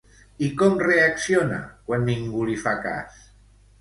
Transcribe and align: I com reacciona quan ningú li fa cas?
I 0.45 0.47
com 0.61 0.77
reacciona 0.83 1.59
quan 1.91 2.05
ningú 2.11 2.49
li 2.51 2.57
fa 2.65 2.77
cas? 2.87 3.21